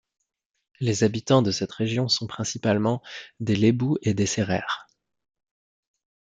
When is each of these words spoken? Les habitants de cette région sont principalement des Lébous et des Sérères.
Les 0.79 1.03
habitants 1.03 1.43
de 1.43 1.51
cette 1.51 1.73
région 1.73 2.07
sont 2.07 2.25
principalement 2.25 3.03
des 3.39 3.55
Lébous 3.55 3.99
et 4.01 4.15
des 4.15 4.25
Sérères. 4.25 4.87